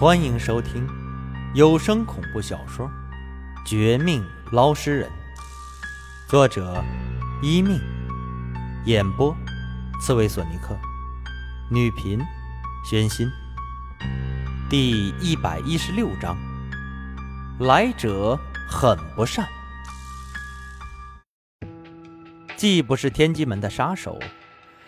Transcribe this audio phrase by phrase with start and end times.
[0.00, 0.88] 欢迎收听
[1.52, 2.86] 有声恐怖小说
[3.66, 5.06] 《绝命捞尸人》，
[6.26, 6.82] 作者：
[7.42, 7.78] 一命，
[8.86, 9.36] 演播：
[10.00, 10.74] 刺猬索尼克，
[11.70, 12.18] 女频：
[12.82, 13.28] 宣心。
[14.70, 16.34] 第一百一十六章，
[17.58, 19.46] 来者很不善，
[22.56, 24.18] 既不是天机门的杀手，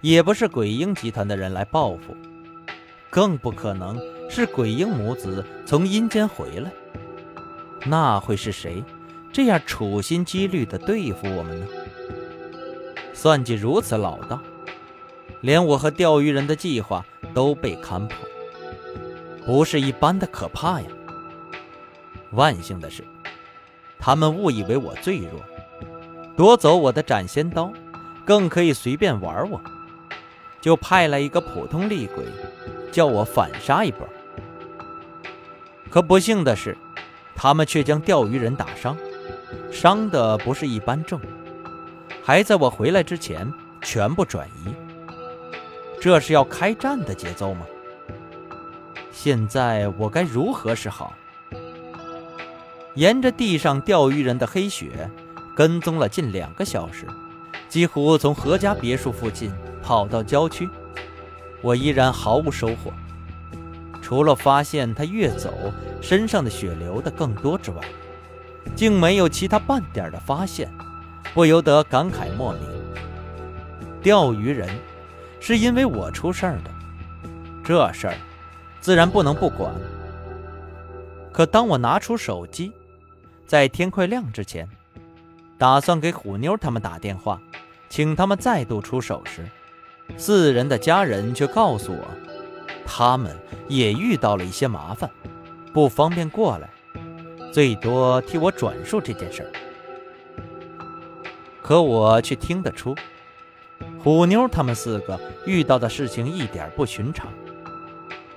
[0.00, 2.16] 也不是鬼婴集团的人来报复，
[3.10, 4.00] 更不可能。
[4.34, 6.68] 是鬼婴母子从阴间回来，
[7.86, 8.82] 那会是谁
[9.32, 11.66] 这样处心积虑地对付我们呢？
[13.12, 14.40] 算计如此老道，
[15.40, 18.18] 连我和钓鱼人的计划都被看破，
[19.46, 20.88] 不是一般的可怕呀！
[22.32, 23.04] 万幸的是，
[24.00, 25.40] 他们误以为我最弱，
[26.36, 27.72] 夺走我的斩仙刀，
[28.24, 29.60] 更可以随便玩我，
[30.60, 32.24] 就派来一个普通厉鬼。
[32.90, 34.06] 叫我反杀一波，
[35.94, 36.76] 可不幸的是，
[37.36, 38.96] 他们却将钓鱼人打伤，
[39.70, 41.20] 伤的不是一般重，
[42.20, 43.48] 还在我回来之前
[43.80, 44.74] 全部转移。
[46.00, 47.64] 这是要开战的节奏吗？
[49.12, 51.14] 现在我该如何是好？
[52.96, 55.08] 沿着地上钓鱼人的黑血
[55.54, 57.06] 跟踪了近两个小时，
[57.68, 60.68] 几乎从何家别墅附近跑到郊区。
[61.62, 62.92] 我依然毫无收获，
[64.04, 67.80] 除了发现他越走身上的血流的更多之外，
[68.76, 70.70] 竟没有其他半点的发现，
[71.32, 72.60] 不由得感慨莫名。
[74.02, 74.68] 钓鱼人
[75.40, 76.70] 是因为我出事儿的，
[77.64, 78.14] 这事儿
[78.78, 79.72] 自然不能不管。
[81.32, 82.74] 可当我拿出手机，
[83.46, 84.68] 在天快亮之前，
[85.56, 87.40] 打算给虎妞他们打电话，
[87.88, 89.48] 请他们再度出手时，
[90.18, 92.04] 四人的家人却告诉我，
[92.86, 93.36] 他们
[93.68, 95.10] 也遇到了一些麻烦，
[95.72, 96.70] 不方便过来，
[97.52, 99.50] 最多替我转述这件事儿。
[101.62, 102.94] 可我却听得出，
[104.02, 107.28] 虎妞他们四个遇到的事情一点不寻常，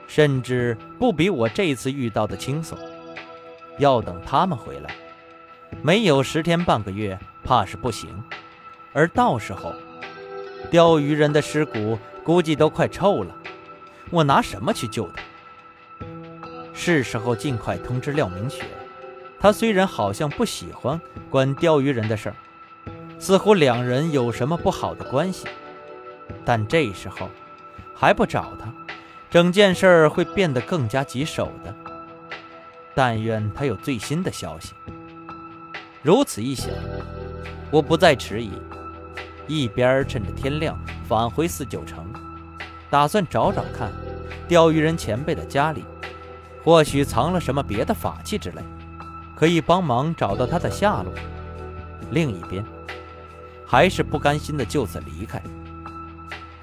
[0.07, 2.77] 甚至不比我这次遇到的轻松。
[3.77, 4.95] 要等他们回来，
[5.83, 8.09] 没有十天半个月，怕是不行。
[8.93, 9.73] 而到时候，
[10.71, 13.35] 钓鱼人的尸骨估计都快臭了，
[14.09, 16.05] 我拿什么去救他？
[16.73, 18.63] 是时候尽快通知廖明雪。
[19.39, 22.35] 他虽然好像不喜欢管钓鱼人的事儿，
[23.19, 25.47] 似乎两人有什么不好的关系，
[26.43, 27.29] 但这时候
[27.93, 28.73] 还不找他，
[29.29, 31.75] 整件事儿会变得更加棘手的。
[32.95, 34.73] 但愿他有最新的消息。
[36.01, 36.71] 如此一想，
[37.69, 38.51] 我不再迟疑。
[39.45, 42.05] 一边趁着天亮返回四九城，
[42.89, 43.91] 打算找找看，
[44.47, 45.83] 钓鱼人前辈的家里，
[46.63, 48.61] 或许藏了什么别的法器之类，
[49.35, 51.13] 可以帮忙找到他的下落。
[52.11, 52.63] 另一边，
[53.65, 55.41] 还是不甘心的就此离开，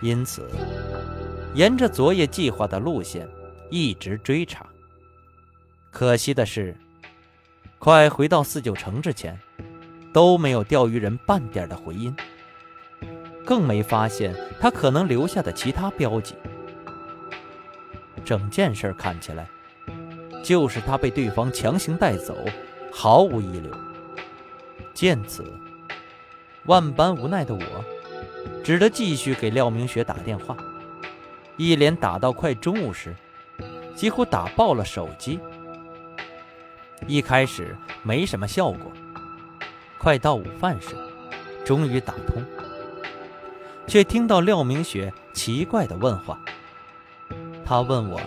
[0.01, 0.49] 因此，
[1.53, 3.29] 沿着昨夜计划的路线
[3.71, 4.65] 一直追查。
[5.91, 6.75] 可惜的是，
[7.79, 9.39] 快回到四九城之前，
[10.13, 12.17] 都没有钓鱼人半点的回音。
[13.45, 16.35] 更没发现他可能留下的其他标记。
[18.25, 19.47] 整件事看起来，
[20.43, 22.35] 就是他被对方强行带走，
[22.91, 23.71] 毫无遗留。
[24.95, 25.45] 见此，
[26.65, 27.63] 万般无奈的我，
[28.63, 30.57] 只得继续给廖明雪打电话，
[31.57, 33.15] 一连打到快中午时，
[33.95, 35.39] 几乎打爆了手机。
[37.07, 38.91] 一开始没什么效果，
[39.99, 40.97] 快到午饭时，
[41.63, 42.43] 终于打通。
[43.87, 46.39] 却听到廖明雪奇怪的问话。
[47.65, 48.21] 他问我，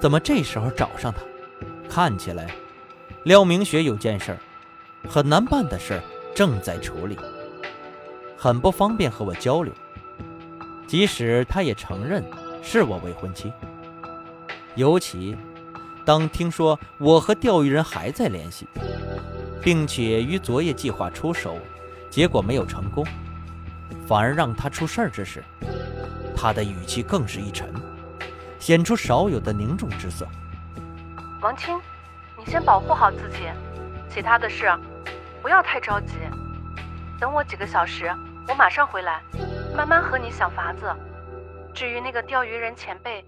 [0.00, 1.20] 怎么这时候找上他？
[1.88, 2.54] 看起来，
[3.24, 4.36] 廖明雪有件事，
[5.08, 6.00] 很难办的事
[6.34, 7.18] 正在处理，
[8.36, 9.72] 很不方便和我交流。
[10.86, 12.24] 即使他也承认
[12.62, 13.52] 是我未婚妻，
[14.74, 15.36] 尤其
[16.04, 18.66] 当听说我和钓鱼人还在联系，
[19.62, 21.56] 并且于昨夜计划出手，
[22.10, 23.06] 结果没有成功。
[24.06, 25.42] 反而让他出事儿之时，
[26.36, 27.72] 他的语气更是一沉，
[28.58, 30.26] 显出少有的凝重之色。
[31.40, 31.80] 王青，
[32.38, 33.48] 你先保护好自己，
[34.08, 34.72] 其他的事
[35.40, 36.14] 不要太着急。
[37.20, 38.12] 等我几个小时，
[38.48, 39.20] 我马上回来，
[39.76, 40.92] 慢慢和你想法子。
[41.74, 43.24] 至于那个钓鱼人前辈，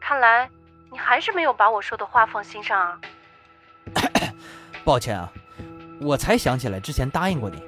[0.00, 0.48] 看来
[0.90, 3.00] 你还是没有把我说的话放心上啊。
[4.84, 5.30] 抱歉啊，
[6.00, 7.62] 我才想起来之前答应过你，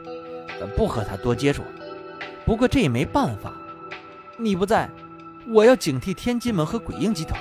[0.76, 1.62] 不和他多接触。
[2.46, 3.52] 不过这也没办法，
[4.37, 4.88] 你不在，
[5.48, 7.40] 我要警惕天机门和鬼婴集团，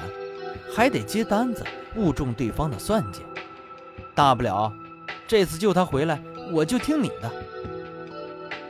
[0.76, 1.64] 还得接单子，
[1.96, 3.24] 误中对方的算计。
[4.16, 4.74] 大不了，
[5.28, 6.20] 这次救他回来，
[6.52, 7.30] 我就听你的。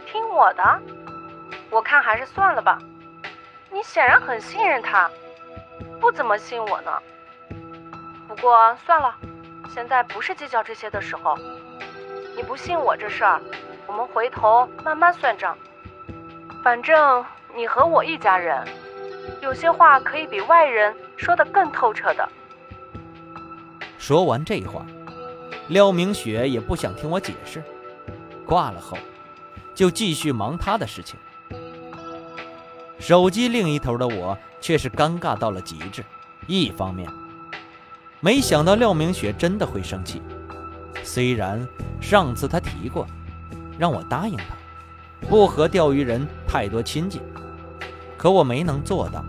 [0.05, 0.81] 听我的？
[1.69, 2.79] 我看还是算了吧。
[3.71, 5.09] 你显然很信任他，
[6.01, 6.91] 不怎么信我呢。
[8.27, 9.15] 不过算了，
[9.73, 11.37] 现在不是计较这些的时候。
[12.35, 13.39] 你不信我这事儿，
[13.87, 15.57] 我们回头慢慢算账。
[16.65, 17.23] 反正
[17.55, 18.67] 你和我一家人，
[19.39, 22.27] 有些话可以比外人说得更透彻的。
[23.99, 24.83] 说完这话。
[25.67, 27.61] 廖明雪也不想听我解释，
[28.47, 28.97] 挂了后，
[29.75, 31.19] 就继续忙他的事情。
[32.97, 36.03] 手机另一头的我却是尴尬到了极致。
[36.47, 37.07] 一方面，
[38.21, 40.19] 没想到廖明雪真的会生气，
[41.03, 41.63] 虽然
[42.01, 43.05] 上次他提过，
[43.77, 44.45] 让我答应他，
[45.21, 47.21] 不和钓鱼人太多亲近，
[48.17, 49.23] 可我没能做到，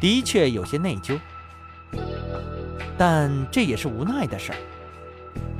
[0.00, 1.18] 的确有些内疚。
[2.96, 4.58] 但这也是无奈的事儿。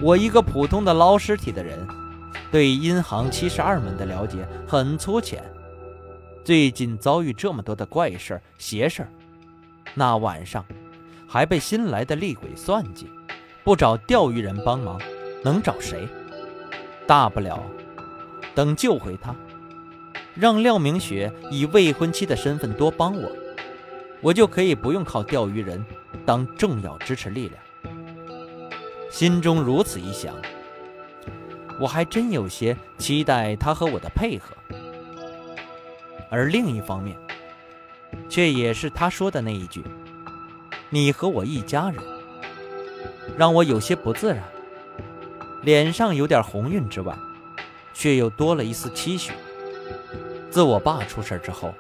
[0.01, 1.87] 我一个普通的捞尸体的人，
[2.51, 5.43] 对阴行七十二门的了解很粗浅。
[6.45, 9.09] 最近遭遇这么多的怪事儿、邪事儿，
[9.95, 10.65] 那晚上
[11.27, 13.11] 还被新来的厉鬼算计，
[13.63, 15.01] 不找钓鱼人帮忙，
[15.45, 16.09] 能找谁？
[17.07, 17.63] 大不了
[18.55, 19.35] 等救回他，
[20.35, 23.31] 让廖明雪以未婚妻的身份多帮我，
[24.21, 25.85] 我就可以不用靠钓鱼人
[26.25, 27.63] 当重要支持力量。
[29.11, 30.35] 心中如此一想，
[31.81, 34.55] 我还真有些期待他和我的配合。
[36.31, 37.17] 而另一方面，
[38.29, 39.83] 却也是他说的那一句
[40.91, 42.01] ：“你和我一家人”，
[43.37, 44.45] 让我有些不自然，
[45.63, 47.17] 脸上有点红晕之外，
[47.93, 49.33] 却又多了一丝期许。
[50.51, 51.75] 自我爸出事之后，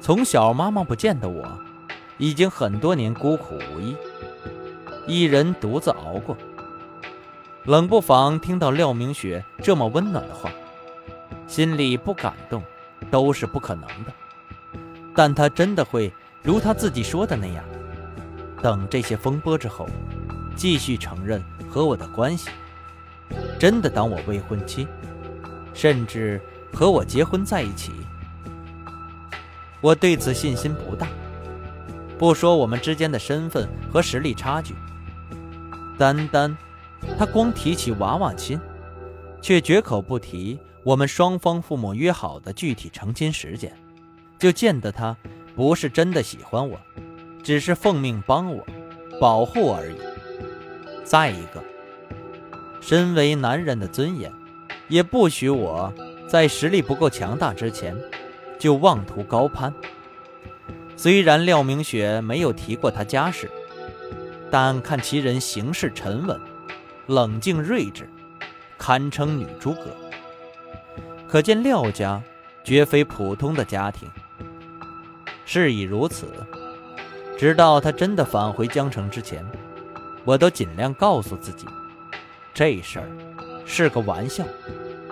[0.00, 1.46] 从小妈妈不见的我，
[2.18, 3.96] 已经很多年孤苦无依。
[5.06, 6.36] 一人独自熬过，
[7.64, 10.50] 冷不防听到廖明雪这么温暖的话，
[11.46, 12.62] 心里不感动
[13.10, 14.12] 都是不可能的。
[15.14, 16.12] 但他真的会
[16.42, 17.64] 如他自己说的那样，
[18.60, 19.88] 等这些风波之后，
[20.54, 22.50] 继续承认和我的关系，
[23.58, 24.86] 真的当我未婚妻，
[25.76, 26.40] 甚至
[26.72, 27.92] 和我结婚在一起。
[29.82, 31.06] 我对此信心不大，
[32.18, 34.74] 不说我们之间的身份和实力差距。
[35.98, 36.56] 单单，
[37.18, 38.58] 他光提起娃娃亲，
[39.42, 43.70] 却绝口不提我们双方父母约好的具体成亲时间，
[44.38, 45.14] 就见得他
[45.54, 46.80] 不是真的喜欢我，
[47.42, 48.66] 只是奉命帮我，
[49.20, 49.96] 保护我而已。
[51.04, 51.62] 再一个，
[52.80, 54.32] 身为男人的尊严，
[54.88, 55.92] 也不许我
[56.28, 57.96] 在实力不够强大之前，
[58.58, 59.72] 就妄图高攀。
[60.96, 63.50] 虽然廖明雪没有提过他家世。
[64.48, 66.40] 但看其人行事沉稳、
[67.08, 68.08] 冷静睿智，
[68.78, 69.86] 堪称女诸葛。
[71.26, 72.22] 可见廖家
[72.62, 74.08] 绝非普通的家庭。
[75.44, 76.28] 事已如此，
[77.36, 79.44] 直到他真的返回江城之前，
[80.24, 81.66] 我都尽量告诉自己，
[82.54, 83.08] 这事儿
[83.66, 84.44] 是个玩笑，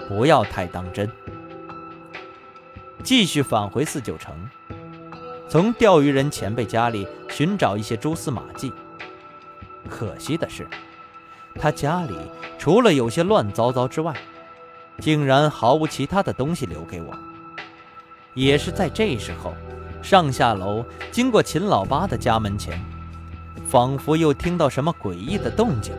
[0.08, 1.10] 不要太当真。
[3.02, 4.32] 继续返回四九城，
[5.48, 8.72] 从钓鱼人前辈家里寻找一些蛛丝马迹。
[9.90, 10.66] 可惜的是，
[11.56, 12.16] 他家里
[12.56, 14.14] 除了有些乱糟糟之外，
[15.00, 17.12] 竟然毫无其他的东西留给我。
[18.34, 19.52] 也是在这时候，
[20.00, 22.82] 上下楼经过秦老八的家门前，
[23.68, 25.92] 仿佛又听到什么诡异的动静。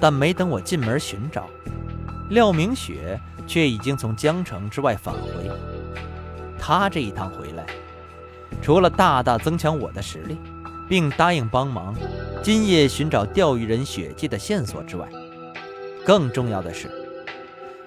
[0.00, 1.48] 但没等我进门寻找，
[2.30, 5.50] 廖明雪却已经从江城之外返回。
[6.58, 7.66] 他这一趟回来，
[8.62, 10.38] 除了大大增强我的实力。
[10.90, 11.94] 并答应帮忙
[12.42, 15.08] 今夜寻找钓鱼人血迹的线索之外，
[16.04, 16.90] 更重要的是，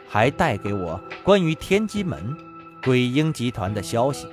[0.07, 2.33] 还带给我关于天机门
[2.81, 4.25] 鬼婴集团的消息。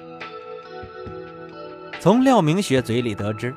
[1.99, 3.53] 从廖明雪嘴里得知，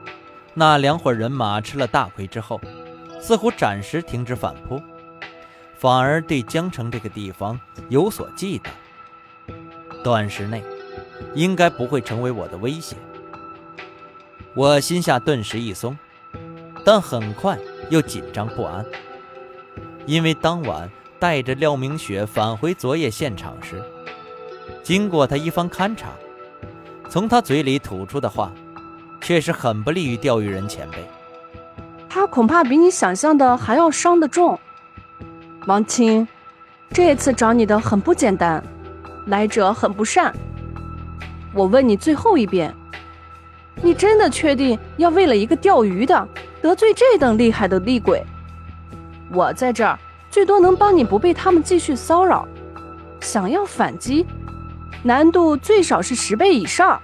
[0.55, 2.59] 那两伙人马吃了大亏之后，
[3.23, 4.81] 似乎暂时停止反扑，
[5.77, 8.65] 反而对江城这个地方有所忌惮，
[10.03, 10.61] 短时内
[11.33, 12.97] 应该不会成为我的威胁。
[14.53, 15.97] 我心下顿时一松，
[16.83, 17.57] 但很快
[17.89, 18.85] 又紧张不安，
[20.05, 23.81] 因为当晚带着廖明雪返回昨夜现场时，
[24.83, 26.09] 经过他一番勘察，
[27.07, 28.51] 从他嘴里吐出的话，
[29.21, 30.97] 确实很不利于钓鱼人前辈。
[32.15, 34.59] 他恐怕比你想象的还要伤得重。
[35.65, 36.27] 王青，
[36.91, 38.63] 这次找你的很不简单，
[39.25, 40.31] 来者很不善。
[41.55, 42.71] 我问你最后一遍。
[43.81, 46.27] 你真的确定要为了一个钓鱼的
[46.61, 48.23] 得罪这等厉害的厉鬼？
[49.31, 49.97] 我在这儿
[50.29, 52.47] 最多能帮你不被他们继续骚扰，
[53.21, 54.23] 想要反击，
[55.01, 57.01] 难度最少是十倍以上。